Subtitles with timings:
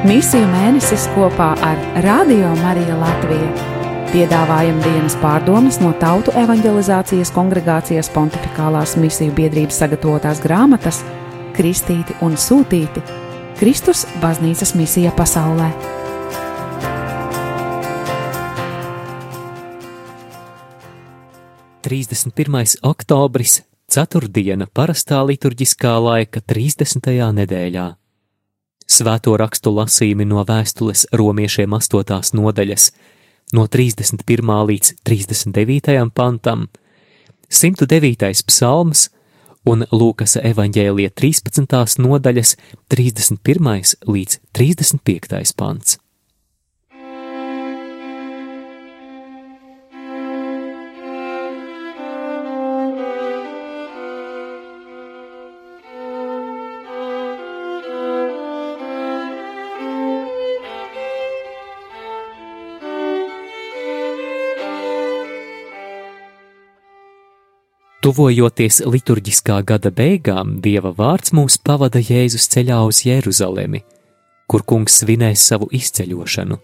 [0.00, 3.48] Misiju mēnesis kopā ar Radio Mariju Latviju.
[4.08, 11.02] Piedāvājam dienas pārdomas no Tautu evanģelizācijas kongregācijas pontificālās misiju biedrības sagatavotās grāmatas
[11.52, 13.04] Kristīti un Sūtīti-
[13.60, 15.68] Kristus baznīcas misija pasaulē.
[21.84, 27.34] Trīsdesmit pirmais oktobris, ceturtdiena parastā liturģiskā laika 30.
[27.36, 27.99] nedēļā.
[28.90, 32.32] Svēto rakstu lasījumi no vēstules romiešiem 8.
[32.34, 32.88] nodaļas,
[33.54, 34.50] no 31.
[34.66, 36.10] līdz 39.
[36.10, 36.66] pantam,
[37.46, 38.42] 109.
[38.50, 39.06] psalms
[39.70, 42.02] un Lūkas evaņģēlija 13.
[42.02, 42.56] nodaļas
[42.90, 43.94] 31.
[44.10, 45.54] līdz 35.
[45.54, 45.99] pants.
[68.10, 73.84] Tuvojoties liturģiskā gada beigām, Dieva vārds mūs pavada Jēzus ceļā uz Jeruzalemi,
[74.50, 76.56] kur kungs svinēs savu izceļošanu,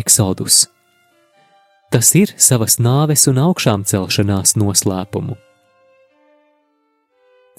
[0.00, 0.64] eksodus.
[1.94, 5.38] Tas ir savas nāves un augšām celšanās noslēpumu.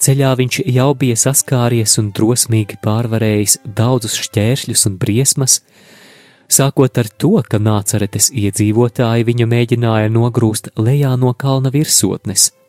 [0.04, 5.62] Ceļā viņš jau bija saskāries un drosmīgi pārvarējis daudzus šķēršļus un briesmas,
[6.44, 12.50] sākot ar to, ka nācaretes iedzīvotāji viņu mēģināja nogrūst lejā no kalna virsotnes–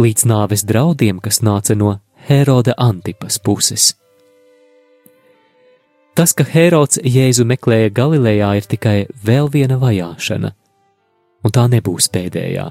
[0.00, 1.96] līdz nāves draudiem, kas nāca no
[2.28, 3.94] Heroda Antipas puses.
[6.16, 10.54] Tas, ka Herods Jēzu meklēja Galilejā, ir tikai vēl viena vajāšana,
[11.44, 12.70] un tā nebūs pēdējā.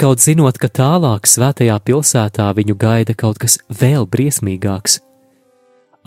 [0.00, 4.98] Kaut zinot, ka tālāk svētajā pilsētā viņu gaida kaut kas vēl briesmīgāks,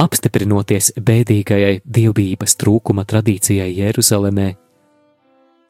[0.01, 4.49] apstiprinoties bēdīgajai dievbijības trūkuma tradīcijai Jeruzalemē,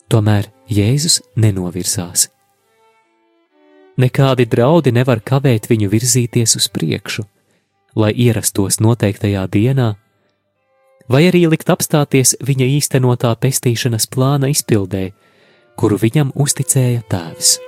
[0.10, 2.30] tomēr Jēzus nenovirzās.
[3.98, 7.26] Nekādi draudi nevar kavēt viņu virzīties uz priekšu,
[7.96, 9.92] lai ierastos noteiktajā dienā,
[11.10, 15.12] vai arī likt apstāties viņa īstenotā pestīšanas plāna izpildē,
[15.78, 17.60] kuru viņam uzticēja tēvs.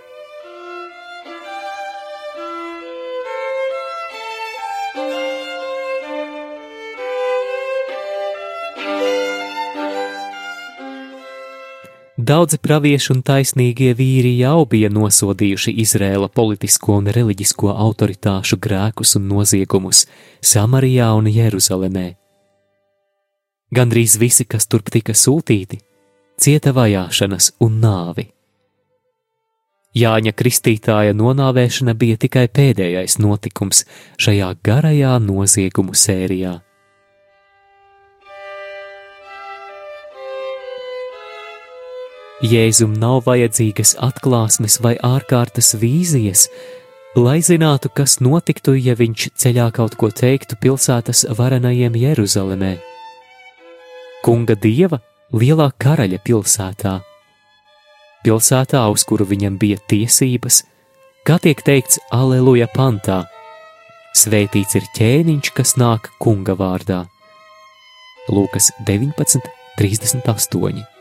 [12.25, 19.28] Daudzi pravieši un taisnīgie vīri jau bija nosodījuši Izrēla politisko un reliģisko autoritāšu grēkus un
[19.30, 20.06] noziegumus
[20.41, 22.06] Samarijā un Jeruzalemē.
[23.78, 25.78] Gandrīz visi, kas turp tika sūtīti,
[26.41, 28.30] cieta vajāšanas un nāvi.
[29.96, 33.86] Jāņa Kristītāja nonāvēšana bija tikai pēdējais notikums
[34.18, 36.57] šajā garajā noziegumu sērijā.
[42.44, 46.50] Jēzum nav vajadzīgas atklāsmes vai ārkārtas vīzijas,
[47.16, 52.74] lai zinātu, kas notiktu, ja viņš ceļā kaut ko teiktu pilsētas varenajiem Jeruzalemē.
[54.25, 55.00] Kunga dieva
[55.31, 56.97] lielā karaļa pilsētā,
[58.25, 60.66] pilsētā, uz kuru viņam bija tiesības,
[61.24, 63.22] kā tiek teikts Aleluja pantā,
[64.12, 67.06] svētīts ir ķēniņš, kas nāk kunga vārdā.
[68.28, 69.47] Lūkas 19,
[69.79, 70.94] 38.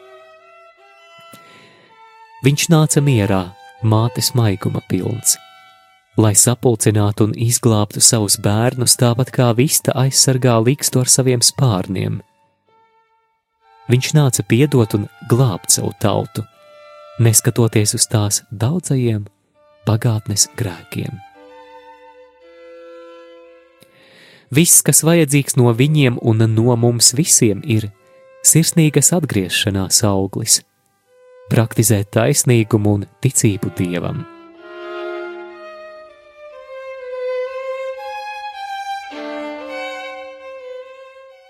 [2.44, 5.38] Viņš nāca mierā, mātes maiguma pilns,
[6.20, 12.18] lai sapulcinātu un izglābtu savus bērnus tāpat kā vista aizsargā likstu ar saviem spārniem.
[13.88, 16.44] Viņš nāca piedot un glābt savu tautu,
[17.16, 19.24] neskatoties uz tās daudzajiem
[19.88, 21.16] pagātnes grēkiem.
[24.52, 27.88] Viss, kas vajadzīgs no viņiem un no mums visiem, ir
[28.44, 30.60] sirsnīgas atgriešanās auglis
[31.52, 34.24] praktizēt taisnīgumu un ticību dievam.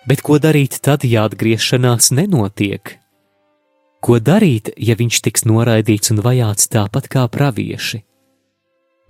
[0.04, 2.98] Bet ko darīt tad, ja atgriešanās nenotiek?
[4.04, 8.02] Ko darīt, ja viņš tiks noraidīts un vajāts tāpat kā pravieši?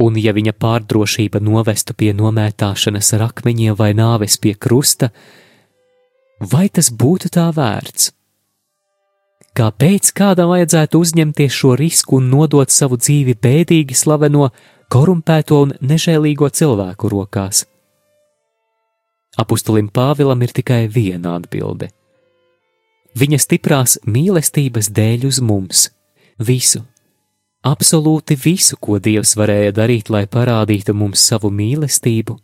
[0.04, 5.10] Un ja viņa pārdrošība novestu pie nomētāšanas ar akmeņiem vai nāves pie krusta,
[6.38, 8.12] vai tas būtu tā vērts?
[9.54, 14.48] Kāpēc kādam vajadzētu uzņemties šo risku un nodot savu dzīvi bēdīgi slaveno,
[14.90, 17.62] korumpēto un nežēlīgo cilvēku rokās?
[19.38, 21.92] Apostolim Pāvilam ir tikai viena atbilde.
[23.14, 25.86] Viņa stiprās mīlestības dēļ uz mums
[26.42, 26.82] visu,
[27.62, 32.40] absolūti visu, ko Dievs varēja darīt, lai parādītu mums savu mīlestību,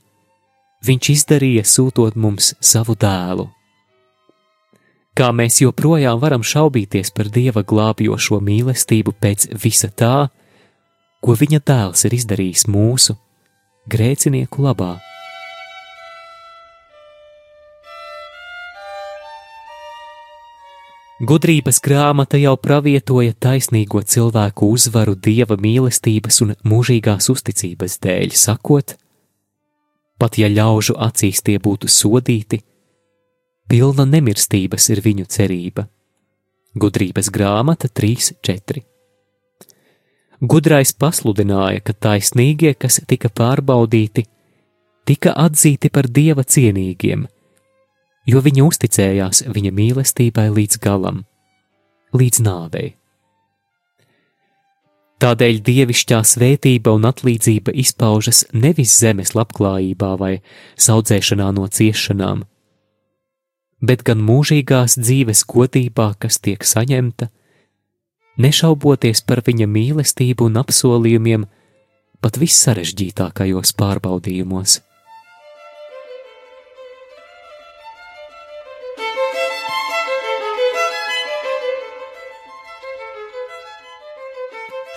[0.87, 3.51] viņš izdarīja sūtot mums savu dēlu.
[5.21, 10.31] Kā mēs joprojām varam šaubīties par Dieva glābjošo mīlestību pēc visa tā,
[11.21, 13.19] ko viņa dēls ir izdarījis mūsu
[13.93, 14.95] grēcinieku labā.
[21.21, 28.97] Gudrības grāmata jau pravietoja taisnīgo cilvēku uzvaru dieva mīlestības un mūžīgās uzticības dēļ, sakot,
[30.17, 32.63] pat ja ļaužu acīs tie būtu sodīti,
[33.71, 35.87] pilna nemirstības ir viņu cerība.
[36.75, 38.83] Gudrības grāmata 3.4.
[40.41, 44.25] Gudrais pasludināja, ka taisnīgie, kas tika pārbaudīti,
[45.07, 47.27] tika atzīti par dieva cienīgiem,
[48.27, 51.25] jo viņi uzticējās viņa mīlestībai līdz galam,
[52.17, 52.95] līdz nāvei.
[55.21, 60.39] Tādēļ dievišķā svētība un atlīdzība izpaužas nevis zemes labklājībā vai
[60.81, 62.47] saudzēšanā no ciešanām,
[63.81, 67.31] bet gan mūžīgās dzīves godībā, kas tiek saņemta,
[68.41, 71.49] nešauboties par viņa mīlestību un apsolījumiem
[72.21, 74.81] pat vissarežģītākajos pārbaudījumos.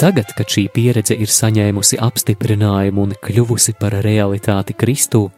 [0.03, 5.30] Tagad, kad šī pieredze ir saņēmusi apstiprinājumu un kļuvusi par realitāti Kristū,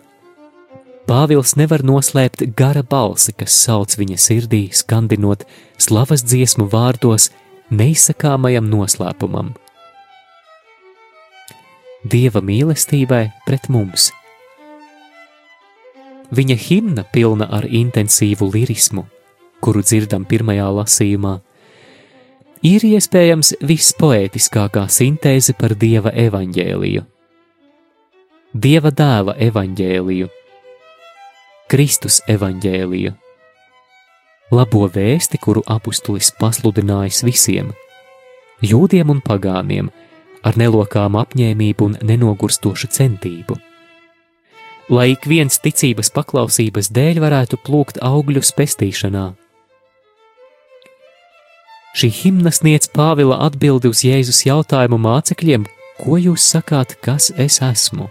[1.06, 5.44] Pāvils nevar noslēpt gara balsi, kas sauc viņa sirdī, skandinot
[5.78, 7.28] slavas dziesmu vārdos
[7.70, 9.52] neizsakāmajam noslēpumam.
[12.10, 14.10] Dieva mīlestībai pret mums.
[16.34, 19.04] Viņa himna pilna ar intensīvu lirismu,
[19.62, 21.36] kuru dzirdam pirmajā lasījumā,
[22.66, 27.06] ir iespējams vispoētiskākā sintēze par Dieva evaņģēliju.
[28.66, 30.32] Dieva dēla evaņģēliju,
[31.72, 33.14] Kristus evaņģēliju,
[34.54, 37.72] labo vēsti, kuru apustulis pasludinājis visiem,
[38.62, 39.90] jūdiem un pagāniem,
[40.46, 43.58] ar nelokām apņēmību un nenogurstošu centību.
[44.94, 49.32] Lai ik viens ticības paklausības dēļ varētu plūkt augļus pestīšanā,
[51.96, 55.64] Šī himna sniedz Pāvila atbildi uz Jēzus jautājumu mācekļiem,
[55.96, 58.10] ko jūs sakāt, kas es esmu?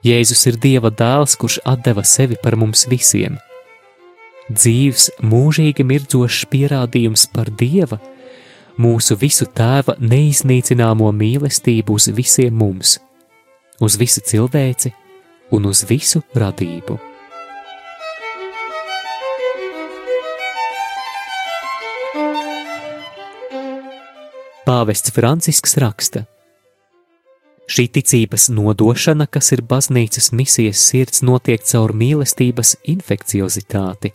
[0.00, 3.36] Jēzus ir Dieva dēls, kurš deva sevi par mums visiem.
[4.48, 8.00] Dzīves, mūžīgi mirdzošs pierādījums par Dieva,
[8.80, 12.96] mūsu visu tēva neiznīcināmo mīlestību uz visiem mums,
[13.80, 14.94] uz visu cilvēci
[15.52, 16.96] un uz visu radību.
[24.64, 26.24] Pāvests Francisks raksta:
[27.70, 34.10] Šī ticības nodošana, kas ir baznīcas misijas sirds, notiek caur mīlestības infekciozitāti,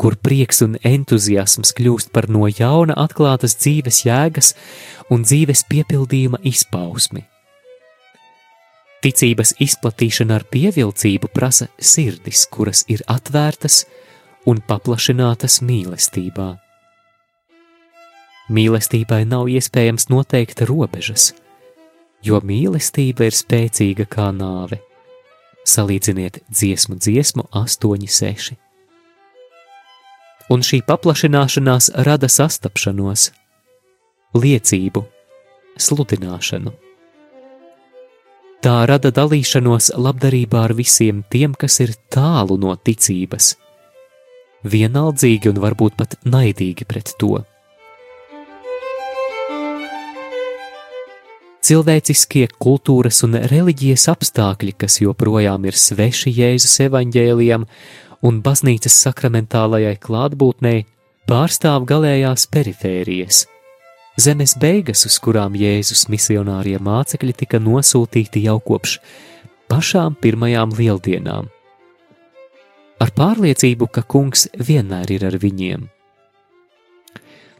[0.00, 4.54] kur prieks un entuziasms kļūst par no jauna atklātas dzīves jēgas
[5.14, 7.22] un dzīves piepildījuma izpausmi.
[9.04, 13.84] Ticības izplatīšana ar pievilcību prasa sirdis, kuras ir atvērtas
[14.50, 16.48] un paplašinātas mīlestībā.
[18.50, 21.30] Mīlestībai nav iespējams noteikt robežas,
[22.26, 24.80] jo mīlestība ir spēcīga kā nāve.
[25.68, 28.56] Salīdziniet dziesmu dziesmu 8,6.
[30.50, 33.28] Un šī paplašināšanās rada sastapšanos,
[34.34, 35.04] liecību,
[35.78, 36.72] sludināšanu.
[38.60, 43.54] Tā rada dalīšanos labdarībā ar visiem tiem, kas ir tālu no ticības,
[44.68, 47.38] vienaldzīgi un varbūt pat naidīgi pret to.
[51.70, 57.66] Cilvēciskie kultūras un reliģijas apstākļi, kas joprojām ir sveši Jēzus evaņģēlijam
[58.26, 60.80] un baznīcas sakramentālajai klātbūtnei,
[61.30, 63.44] pārstāv galējās perifērijas.
[64.18, 68.96] Zemes beigas, uz kurām Jēzus misionārie mācekļi tika nosūtīti jau kopš
[69.70, 71.52] pašām pirmajām lieldienām.
[73.00, 75.86] Ar pārliecību, ka kungs vienmēr ir ar viņiem.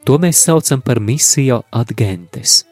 [0.08, 2.64] To mēs saucam par misiju ad gentes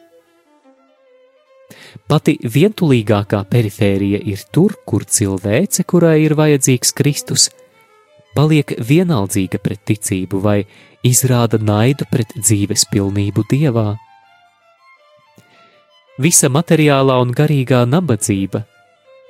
[2.09, 7.49] Pati vientulīgākā perifērija ir tur, kur cilvēce, kurai ir vajadzīgs Kristus,
[8.37, 10.63] paliek vienaldzīga pret ticību vai
[11.05, 13.93] izrāda naidu pret dzīves pilnību dievā.
[16.19, 18.65] Visa materiālā un garīgā nabadzība,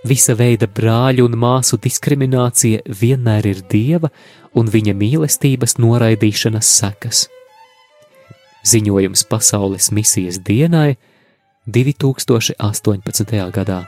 [0.09, 4.09] visa veida brāļu un māsu diskriminācija vienmēr ir dieva
[4.57, 7.27] un viņa mīlestības noraidīšanas sekas.
[8.67, 10.95] Ziņojums pasaules misijas dienai–
[11.71, 13.51] 2018.
[13.53, 13.83] gadā.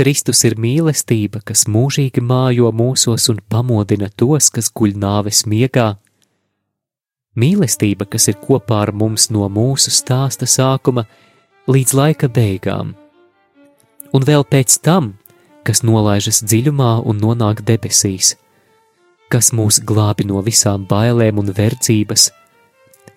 [0.00, 5.90] Kristus ir mīlestība, kas mūžīgi mājo mūsos un pamodina tos, kas guļ nāves miegā.
[7.36, 11.04] Mīlestība, kas ir kopā ar mums no mūsu stāsta sākuma
[11.68, 12.94] līdz laika beigām,
[14.16, 15.18] un vēl pēc tam
[15.66, 18.34] kas nolaižas dziļumā un nonāk debesīs,
[19.30, 22.30] kas mūs glābi no visām bailēm un verdzības,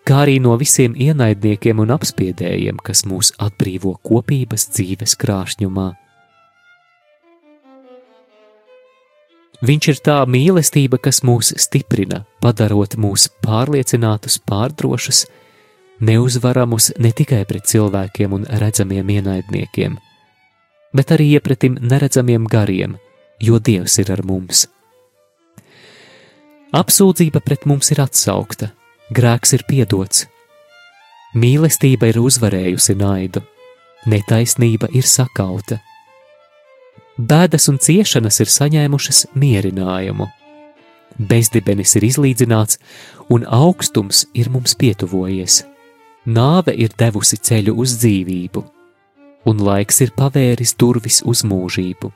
[0.07, 5.89] kā arī no visiem ienaidniekiem un apspiedējiem, kas mūs atbrīvo kopības dzīves krāšņumā.
[9.63, 15.23] Viņš ir tā mīlestība, kas mūs stiprina, padarot mūs pārliecinātus, pārdrošus,
[16.03, 20.12] neuzvaramus ne tikai pret cilvēkiem un redzamiem ienaidniekiem, bet
[20.93, 22.97] arī iepretim neredzamiem gariem,
[23.41, 24.67] jo Dievs ir ar mums.
[26.73, 28.71] Apsūdzība pret mums ir atsaukta,
[29.13, 30.27] grēks ir piedots.
[31.37, 33.41] Mīlestība ir uzvarējusi naidu,
[34.09, 35.79] netaisnība ir sakauta.
[37.17, 40.29] Bēdas un ciešanas ir saņēmušas mierinājumu.
[41.17, 42.79] Bezdibenis ir izlīdzināts,
[43.29, 45.61] un augstums ir mums pietuvojies.
[46.25, 48.63] Nāve ir devusi ceļu uz dzīvību,
[49.45, 52.11] un laiks ir pavēris durvis uz mūžību.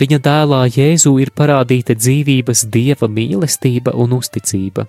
[0.00, 4.86] Viņa dēlā Jēzū ir parādīta dzīvības dieva mīlestība un uzticība.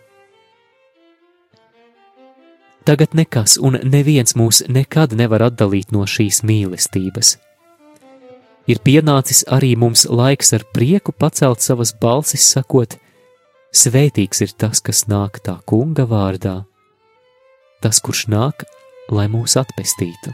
[2.87, 7.35] Tagad nekas un neviens mūs nekad nevar atdalīt no šīs mīlestības.
[8.71, 12.95] Ir pienācis arī mums laiks ar prieku pacelt savas balsis, sakot:
[13.73, 16.61] Svētīgs ir tas, kas nāk tā kunga vārdā,
[17.81, 18.65] tas, kurš nāk,
[19.11, 20.33] lai mūs atpestītu.